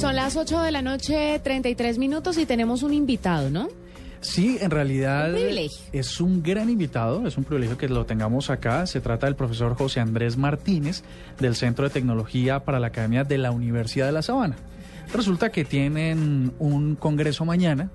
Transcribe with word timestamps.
Son 0.00 0.14
las 0.14 0.36
8 0.36 0.60
de 0.60 0.72
la 0.72 0.82
noche, 0.82 1.40
33 1.42 1.96
minutos 1.96 2.36
y 2.36 2.44
tenemos 2.44 2.82
un 2.82 2.92
invitado, 2.92 3.48
¿no? 3.48 3.68
Sí, 4.20 4.58
en 4.60 4.70
realidad 4.70 5.30
Un 5.30 5.36
privilegio. 5.36 5.78
es 5.92 6.20
un 6.20 6.42
gran 6.42 6.68
invitado, 6.68 7.26
es 7.26 7.38
un 7.38 7.44
privilegio 7.44 7.78
que 7.78 7.88
lo 7.88 8.04
tengamos 8.04 8.50
acá. 8.50 8.86
Se 8.86 9.00
trata 9.00 9.26
del 9.26 9.36
profesor 9.36 9.74
José 9.74 10.00
Andrés 10.00 10.36
Martínez 10.36 11.02
del 11.40 11.54
Centro 11.56 11.84
de 11.84 11.90
Tecnología 11.90 12.60
para 12.64 12.78
la 12.78 12.88
Academia 12.88 13.24
de 13.24 13.38
la 13.38 13.52
Universidad 13.52 14.04
de 14.06 14.12
La 14.12 14.20
Sabana. 14.22 14.56
Resulta 15.14 15.50
que 15.50 15.64
tienen 15.64 16.52
un 16.58 16.96
congreso 16.96 17.46
mañana 17.46 17.90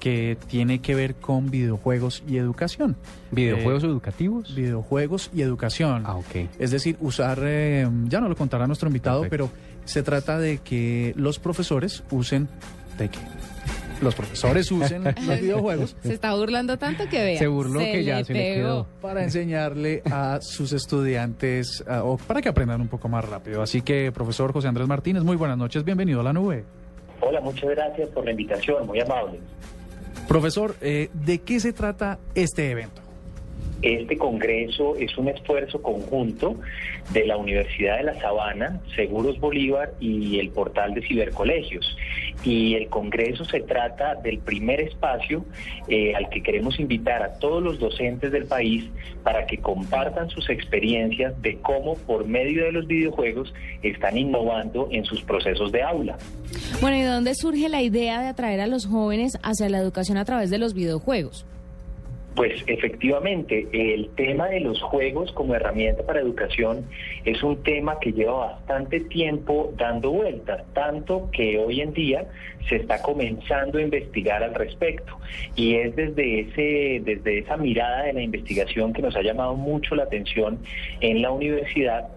que 0.00 0.36
tiene 0.48 0.80
que 0.80 0.94
ver 0.94 1.14
con 1.14 1.50
videojuegos 1.50 2.22
y 2.28 2.36
educación. 2.38 2.96
¿Videojuegos 3.30 3.84
Eh, 3.84 3.86
educativos? 3.86 4.54
videojuegos 4.54 5.30
y 5.34 5.42
educación. 5.42 6.02
Ah, 6.06 6.16
ok. 6.16 6.48
Es 6.58 6.70
decir, 6.70 6.96
usar, 7.00 7.38
eh, 7.42 7.88
ya 8.04 8.20
no 8.20 8.28
lo 8.28 8.36
contará 8.36 8.66
nuestro 8.66 8.88
invitado, 8.88 9.22
Perfecto. 9.22 9.50
pero 9.52 9.84
se 9.84 10.02
trata 10.02 10.38
de 10.38 10.58
que 10.58 11.12
los 11.16 11.38
profesores 11.38 12.02
usen, 12.10 12.48
de 12.98 13.08
que 13.08 13.18
los 14.02 14.14
profesores 14.14 14.70
usen 14.72 15.04
los 15.26 15.40
videojuegos 15.40 15.96
Se 16.02 16.12
está 16.14 16.34
burlando 16.34 16.76
tanto 16.78 17.08
que 17.08 17.22
vea. 17.22 17.38
Se 17.38 17.46
burló 17.46 17.78
que 17.80 18.04
ya 18.04 18.18
le 18.18 18.24
se 18.24 18.32
le 18.34 18.54
quedó. 18.54 18.86
para 19.00 19.22
enseñarle 19.24 20.02
a 20.10 20.38
sus 20.42 20.72
estudiantes 20.72 21.82
ah, 21.88 22.02
o 22.04 22.16
para 22.18 22.42
que 22.42 22.48
aprendan 22.48 22.80
un 22.80 22.88
poco 22.88 23.08
más 23.08 23.24
rápido. 23.24 23.62
Así 23.62 23.82
que, 23.82 24.10
profesor 24.12 24.52
José 24.52 24.68
Andrés 24.68 24.88
Martínez, 24.88 25.22
muy 25.22 25.36
buenas 25.36 25.56
noches, 25.56 25.84
bienvenido 25.84 26.20
a 26.20 26.24
la 26.24 26.32
nube. 26.32 26.64
Hola, 27.20 27.40
muchas 27.40 27.70
gracias 27.70 28.08
por 28.10 28.24
la 28.24 28.32
invitación, 28.32 28.86
muy 28.86 29.00
amable. 29.00 29.38
Profesor, 30.28 30.76
eh, 30.80 31.10
¿de 31.12 31.38
qué 31.38 31.60
se 31.60 31.72
trata 31.72 32.18
este 32.34 32.70
evento? 32.70 33.03
Este 33.84 34.16
congreso 34.16 34.96
es 34.96 35.18
un 35.18 35.28
esfuerzo 35.28 35.82
conjunto 35.82 36.56
de 37.12 37.26
la 37.26 37.36
Universidad 37.36 37.98
de 37.98 38.04
La 38.04 38.18
Sabana, 38.18 38.80
Seguros 38.96 39.38
Bolívar 39.38 39.92
y 40.00 40.38
el 40.38 40.48
portal 40.48 40.94
de 40.94 41.02
cibercolegios. 41.02 41.94
Y 42.44 42.76
el 42.76 42.88
congreso 42.88 43.44
se 43.44 43.60
trata 43.60 44.14
del 44.14 44.38
primer 44.38 44.80
espacio 44.80 45.44
eh, 45.86 46.14
al 46.14 46.30
que 46.30 46.42
queremos 46.42 46.80
invitar 46.80 47.22
a 47.22 47.34
todos 47.34 47.62
los 47.62 47.78
docentes 47.78 48.32
del 48.32 48.46
país 48.46 48.86
para 49.22 49.44
que 49.44 49.58
compartan 49.58 50.30
sus 50.30 50.48
experiencias 50.48 51.40
de 51.42 51.58
cómo 51.58 51.98
por 52.06 52.26
medio 52.26 52.64
de 52.64 52.72
los 52.72 52.86
videojuegos 52.86 53.52
están 53.82 54.16
innovando 54.16 54.88
en 54.92 55.04
sus 55.04 55.22
procesos 55.22 55.70
de 55.72 55.82
aula. 55.82 56.16
Bueno, 56.80 56.96
¿y 56.96 57.00
de 57.02 57.08
dónde 57.08 57.34
surge 57.34 57.68
la 57.68 57.82
idea 57.82 58.22
de 58.22 58.28
atraer 58.28 58.60
a 58.60 58.66
los 58.66 58.86
jóvenes 58.86 59.38
hacia 59.42 59.68
la 59.68 59.76
educación 59.76 60.16
a 60.16 60.24
través 60.24 60.48
de 60.48 60.56
los 60.56 60.72
videojuegos? 60.72 61.44
Pues 62.34 62.64
efectivamente, 62.66 63.68
el 63.72 64.08
tema 64.16 64.48
de 64.48 64.58
los 64.58 64.82
juegos 64.82 65.30
como 65.32 65.54
herramienta 65.54 66.04
para 66.04 66.20
educación 66.20 66.84
es 67.24 67.42
un 67.44 67.62
tema 67.62 67.98
que 68.00 68.12
lleva 68.12 68.52
bastante 68.52 69.00
tiempo 69.00 69.72
dando 69.76 70.10
vueltas, 70.10 70.64
tanto 70.72 71.30
que 71.30 71.58
hoy 71.58 71.80
en 71.80 71.92
día 71.92 72.26
se 72.68 72.76
está 72.76 73.00
comenzando 73.02 73.78
a 73.78 73.82
investigar 73.82 74.42
al 74.42 74.54
respecto. 74.54 75.16
Y 75.54 75.76
es 75.76 75.94
desde, 75.94 76.40
ese, 76.40 77.02
desde 77.04 77.38
esa 77.38 77.56
mirada 77.56 78.02
de 78.02 78.14
la 78.14 78.22
investigación 78.22 78.92
que 78.92 79.02
nos 79.02 79.14
ha 79.14 79.22
llamado 79.22 79.54
mucho 79.54 79.94
la 79.94 80.02
atención 80.02 80.58
en 81.00 81.22
la 81.22 81.30
universidad 81.30 82.08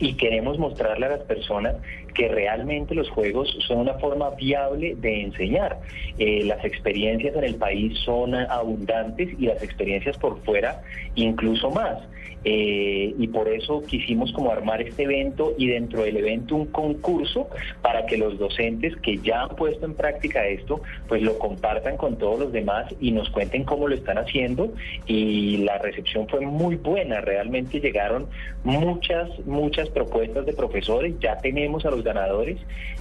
y 0.00 0.14
queremos 0.14 0.58
mostrarle 0.58 1.06
a 1.06 1.10
las 1.10 1.20
personas 1.20 1.76
que 2.14 2.26
realmente 2.28 2.94
los 2.94 3.08
juegos 3.10 3.56
son 3.68 3.78
una 3.78 3.94
forma 3.94 4.30
viable 4.30 4.96
de 4.96 5.22
enseñar. 5.22 5.78
Eh, 6.18 6.42
las 6.44 6.64
experiencias 6.64 7.36
en 7.36 7.44
el 7.44 7.54
país 7.54 7.96
son 8.00 8.34
abundantes 8.34 9.28
y 9.38 9.46
las 9.46 9.62
experiencias 9.62 10.16
por 10.16 10.42
fuera 10.42 10.82
incluso 11.14 11.70
más. 11.70 11.98
Eh, 12.42 13.14
y 13.18 13.28
por 13.28 13.48
eso 13.48 13.82
quisimos 13.82 14.32
como 14.32 14.50
armar 14.50 14.80
este 14.80 15.02
evento 15.02 15.52
y 15.58 15.66
dentro 15.66 16.04
del 16.04 16.16
evento 16.16 16.56
un 16.56 16.66
concurso 16.66 17.48
para 17.82 18.06
que 18.06 18.16
los 18.16 18.38
docentes 18.38 18.96
que 19.02 19.18
ya 19.18 19.42
han 19.42 19.56
puesto 19.56 19.84
en 19.84 19.94
práctica 19.94 20.46
esto, 20.46 20.80
pues 21.06 21.20
lo 21.22 21.38
compartan 21.38 21.98
con 21.98 22.16
todos 22.16 22.40
los 22.40 22.52
demás 22.52 22.94
y 22.98 23.12
nos 23.12 23.28
cuenten 23.28 23.64
cómo 23.64 23.88
lo 23.88 23.94
están 23.94 24.16
haciendo. 24.16 24.72
Y 25.06 25.58
la 25.58 25.78
recepción 25.78 26.28
fue 26.28 26.40
muy 26.40 26.76
buena, 26.76 27.20
realmente 27.20 27.78
llegaron 27.78 28.26
muchas, 28.64 29.28
muchas 29.44 29.89
propuestas 29.90 30.46
de 30.46 30.52
profesores, 30.52 31.14
ya 31.20 31.36
tenemos 31.38 31.84
a 31.84 31.90
los 31.90 32.02
ganadores, 32.02 32.58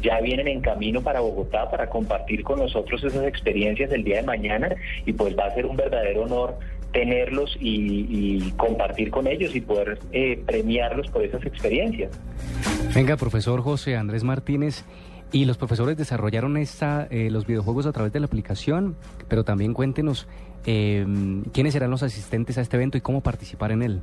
ya 0.00 0.20
vienen 0.20 0.48
en 0.48 0.60
camino 0.60 1.02
para 1.02 1.20
Bogotá 1.20 1.70
para 1.70 1.88
compartir 1.88 2.42
con 2.42 2.58
nosotros 2.58 3.02
esas 3.04 3.24
experiencias 3.26 3.90
el 3.92 4.04
día 4.04 4.16
de 4.16 4.22
mañana 4.22 4.74
y 5.06 5.12
pues 5.12 5.36
va 5.36 5.46
a 5.46 5.54
ser 5.54 5.66
un 5.66 5.76
verdadero 5.76 6.22
honor 6.22 6.56
tenerlos 6.92 7.56
y, 7.58 8.50
compartir 8.52 9.10
con 9.10 9.26
ellos 9.26 9.56
y 9.56 9.60
poder 9.62 9.98
eh, 10.12 10.42
premiarlos 10.46 11.08
por 11.08 11.24
esas 11.24 11.44
experiencias. 11.44 12.10
Venga, 12.94 13.16
profesor 13.16 13.62
José 13.62 13.96
Andrés 13.96 14.24
Martínez. 14.24 14.84
Y 15.34 15.46
los 15.46 15.56
profesores 15.56 15.96
desarrollaron 15.96 16.58
esta, 16.58 17.08
eh, 17.10 17.30
los 17.30 17.46
videojuegos 17.46 17.86
a 17.86 17.92
través 17.92 18.12
de 18.12 18.20
la 18.20 18.26
aplicación, 18.26 18.96
pero 19.28 19.44
también 19.44 19.72
cuéntenos 19.72 20.28
eh, 20.66 21.06
quiénes 21.54 21.72
serán 21.72 21.90
los 21.90 22.02
asistentes 22.02 22.58
a 22.58 22.60
este 22.60 22.76
evento 22.76 22.98
y 22.98 23.00
cómo 23.00 23.22
participar 23.22 23.72
en 23.72 23.82
él. 23.82 24.02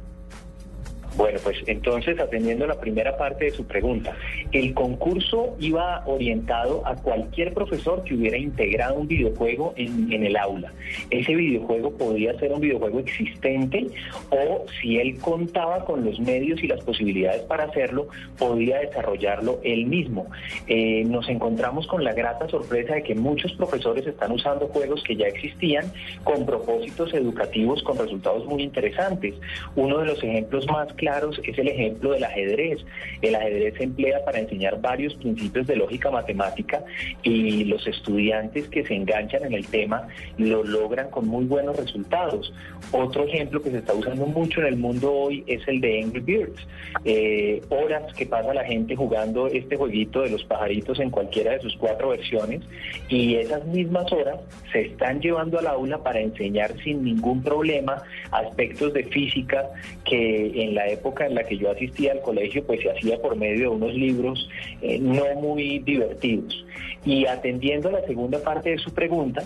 Bueno, 1.20 1.38
pues 1.44 1.58
entonces, 1.68 2.18
atendiendo 2.18 2.66
la 2.66 2.80
primera 2.80 3.18
parte 3.18 3.44
de 3.44 3.52
su 3.52 3.66
pregunta, 3.66 4.16
el 4.54 4.74
concurso 4.74 5.58
iba 5.60 6.02
orientado 6.06 6.82
a 6.88 6.96
cualquier 6.96 7.54
profesor 7.54 8.06
que 8.06 8.14
hubiera 8.14 8.38
integrado 8.38 8.96
un 8.96 9.06
videojuego 9.06 9.74
en, 9.76 10.14
el 10.14 10.38
aula. 10.38 10.72
Ese 11.10 11.36
videojuego 11.36 11.92
podía 11.92 12.40
ser 12.40 12.54
un 12.54 12.62
videojuego 12.62 13.00
existente 13.00 13.88
o 14.30 14.66
si 14.80 14.98
él 14.98 15.18
contaba 15.20 15.84
con 15.84 16.06
los 16.06 16.22
medios 16.22 16.64
y 16.64 16.68
las 16.68 16.80
posibilidades 16.86 17.42
para 17.42 17.66
hacerlo, 17.66 18.08
podía 18.38 18.80
desarrollarlo 18.80 19.60
él 19.62 19.88
mismo. 19.88 20.26
Eh, 20.68 21.04
nos 21.06 21.28
encontramos 21.28 21.86
con 21.88 22.06
la 22.06 22.14
grata 22.14 22.48
sorpresa 22.48 22.94
de 22.94 23.04
que 23.04 23.16
muchos 23.16 23.52
profesores 23.56 24.08
están 24.08 24.32
usando 24.32 24.70
juegos 24.70 25.04
que 25.04 25.18
ya 25.18 25.28
existían 25.28 25.92
con 26.24 26.46
propósitos 26.46 27.14
educativos 27.14 27.84
con 27.84 27.98
resultados 27.98 28.46
muy 28.46 28.64
interesantes. 28.64 29.36
Uno 29.76 29.98
de 29.98 30.06
los 30.06 30.24
ejemplos 30.24 30.66
más 30.68 30.88
claros 30.94 31.09
es 31.44 31.58
el 31.58 31.68
ejemplo 31.68 32.12
del 32.12 32.24
ajedrez. 32.24 32.80
El 33.22 33.36
ajedrez 33.36 33.76
se 33.78 33.84
emplea 33.84 34.24
para 34.24 34.40
enseñar 34.40 34.80
varios 34.82 35.16
principios 35.16 35.68
de 35.68 35.76
lógica 35.76 36.12
matemática 36.12 36.84
y 37.24 37.66
los 37.66 37.86
estudiantes 37.88 38.68
que 38.70 38.86
se 38.86 38.96
enganchan 38.96 39.46
en 39.46 39.54
el 39.54 39.66
tema 39.68 40.08
lo 40.38 40.64
logran 40.64 41.10
con 41.10 41.28
muy 41.28 41.46
buenos 41.46 41.76
resultados. 41.78 42.54
Otro 42.92 43.26
ejemplo 43.26 43.62
que 43.62 43.72
se 43.72 43.78
está 43.78 43.94
usando 43.94 44.26
mucho 44.26 44.62
en 44.62 44.68
el 44.68 44.78
mundo 44.78 45.12
hoy 45.12 45.44
es 45.48 45.68
el 45.68 45.82
de 45.82 46.04
Angry 46.04 46.22
Birds. 46.22 46.68
Eh, 47.06 47.62
horas 47.70 48.14
que 48.14 48.26
pasa 48.26 48.54
la 48.54 48.64
gente 48.64 48.96
jugando 48.96 49.48
este 49.48 49.76
jueguito 49.76 50.22
de 50.22 50.30
los 50.30 50.44
pajaritos 50.44 51.00
en 51.00 51.10
cualquiera 51.10 51.54
de 51.54 51.62
sus 51.62 51.76
cuatro 51.78 52.10
versiones 52.10 52.62
y 53.08 53.36
esas 53.36 53.66
mismas 53.66 54.12
horas 54.12 54.40
se 54.72 54.82
están 54.82 55.22
llevando 55.22 55.60
al 55.60 55.68
aula 55.68 56.00
para 56.04 56.20
enseñar 56.20 56.74
sin 56.84 57.04
ningún 57.04 57.42
problema 57.44 58.02
aspectos 58.32 58.94
de 58.94 59.04
física 59.06 59.70
que 60.06 60.64
en 60.64 60.76
la 60.76 60.88
época 60.88 60.99
en 61.26 61.36
la 61.36 61.44
que 61.44 61.58
yo 61.58 61.72
asistía 61.72 62.14
al 62.14 62.22
colegio 62.22 62.64
pues 62.66 62.82
se 62.82 62.92
hacía 62.92 63.22
por 63.22 63.36
medio 63.36 63.70
de 63.72 63.76
unos 63.76 63.94
libros 63.94 64.50
eh, 64.82 65.00
no 65.00 65.24
muy 65.36 65.80
divertidos. 65.80 66.66
Y 67.06 67.26
atendiendo 67.26 67.90
a 67.90 67.94
la 67.94 68.02
segunda 68.06 68.40
parte 68.40 68.72
de 68.72 68.78
su 68.78 68.94
pregunta, 68.94 69.44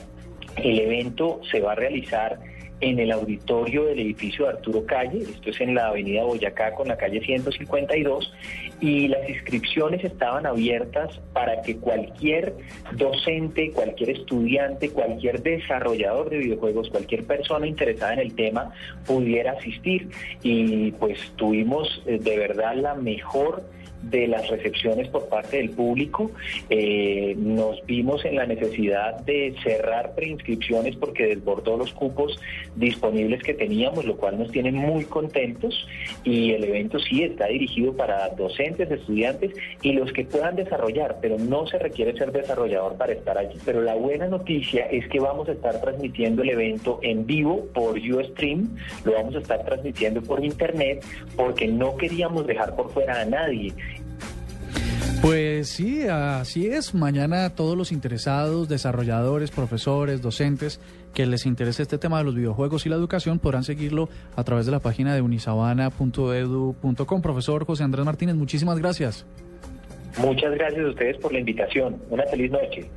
el 0.57 0.79
evento 0.79 1.41
se 1.51 1.59
va 1.59 1.73
a 1.73 1.75
realizar 1.75 2.39
en 2.83 2.99
el 2.99 3.13
auditorio 3.13 3.85
del 3.85 3.99
edificio 3.99 4.43
de 4.43 4.51
Arturo 4.51 4.85
Calle, 4.85 5.19
esto 5.19 5.51
es 5.51 5.61
en 5.61 5.73
la 5.73 5.87
avenida 5.87 6.25
Boyacá 6.25 6.73
con 6.73 6.89
la 6.89 6.97
calle 6.97 7.21
152, 7.21 8.33
y 8.81 9.07
las 9.07 9.29
inscripciones 9.29 10.03
estaban 10.03 10.45
abiertas 10.45 11.21
para 11.31 11.61
que 11.61 11.77
cualquier 11.77 12.53
docente, 12.97 13.71
cualquier 13.71 14.09
estudiante, 14.09 14.89
cualquier 14.89 15.41
desarrollador 15.41 16.29
de 16.29 16.39
videojuegos, 16.39 16.89
cualquier 16.89 17.23
persona 17.23 17.65
interesada 17.67 18.15
en 18.15 18.19
el 18.19 18.35
tema 18.35 18.73
pudiera 19.05 19.53
asistir. 19.53 20.09
Y 20.41 20.91
pues 20.91 21.17
tuvimos 21.37 22.03
eh, 22.05 22.19
de 22.19 22.37
verdad 22.37 22.75
la 22.75 22.95
mejor 22.95 23.63
de 24.03 24.27
las 24.27 24.47
recepciones 24.49 25.07
por 25.07 25.27
parte 25.29 25.57
del 25.57 25.71
público. 25.71 26.31
Eh, 26.69 27.35
nos 27.37 27.85
vimos 27.85 28.23
en 28.25 28.35
la 28.35 28.45
necesidad 28.45 29.19
de 29.21 29.55
cerrar 29.63 30.13
preinscripciones 30.15 30.95
porque 30.95 31.27
desbordó 31.27 31.77
los 31.77 31.93
cupos 31.93 32.39
disponibles 32.75 33.41
que 33.43 33.53
teníamos, 33.53 34.05
lo 34.05 34.17
cual 34.17 34.37
nos 34.37 34.51
tiene 34.51 34.71
muy 34.71 35.05
contentos. 35.05 35.87
Y 36.23 36.51
el 36.51 36.63
evento 36.63 36.99
sí 36.99 37.23
está 37.23 37.47
dirigido 37.47 37.93
para 37.93 38.29
docentes, 38.29 38.89
estudiantes 38.91 39.51
y 39.81 39.93
los 39.93 40.11
que 40.13 40.25
puedan 40.25 40.55
desarrollar, 40.55 41.17
pero 41.21 41.37
no 41.37 41.67
se 41.67 41.79
requiere 41.79 42.17
ser 42.17 42.31
desarrollador 42.31 42.95
para 42.97 43.13
estar 43.13 43.37
allí. 43.37 43.57
Pero 43.65 43.81
la 43.81 43.95
buena 43.95 44.27
noticia 44.27 44.85
es 44.85 45.07
que 45.07 45.19
vamos 45.19 45.47
a 45.49 45.53
estar 45.53 45.79
transmitiendo 45.81 46.43
el 46.43 46.49
evento 46.49 46.99
en 47.01 47.25
vivo 47.25 47.65
por 47.73 47.97
Ustream, 47.97 48.75
lo 49.05 49.13
vamos 49.13 49.35
a 49.35 49.39
estar 49.39 49.63
transmitiendo 49.63 50.21
por 50.21 50.43
internet 50.43 51.03
porque 51.35 51.67
no 51.67 51.95
queríamos 51.97 52.45
dejar 52.47 52.75
por 52.75 52.91
fuera 52.91 53.21
a 53.21 53.25
nadie. 53.25 53.73
Pues 55.63 55.71
sí, 55.71 56.03
así 56.09 56.67
es. 56.67 56.93
Mañana 56.93 57.55
todos 57.55 57.77
los 57.77 57.93
interesados, 57.93 58.67
desarrolladores, 58.67 59.49
profesores, 59.49 60.21
docentes 60.21 60.81
que 61.13 61.25
les 61.25 61.45
interese 61.45 61.83
este 61.83 61.97
tema 61.97 62.17
de 62.17 62.25
los 62.25 62.35
videojuegos 62.35 62.85
y 62.85 62.89
la 62.89 62.97
educación 62.97 63.39
podrán 63.39 63.63
seguirlo 63.63 64.09
a 64.35 64.43
través 64.43 64.65
de 64.65 64.73
la 64.73 64.81
página 64.81 65.15
de 65.15 65.21
unisabana.edu.com. 65.21 67.21
Profesor 67.21 67.65
José 67.65 67.85
Andrés 67.85 68.03
Martínez, 68.03 68.35
muchísimas 68.35 68.77
gracias. 68.77 69.25
Muchas 70.17 70.53
gracias 70.53 70.85
a 70.85 70.89
ustedes 70.89 71.15
por 71.19 71.31
la 71.31 71.39
invitación. 71.39 71.95
Una 72.09 72.25
feliz 72.25 72.51
noche. 72.51 72.89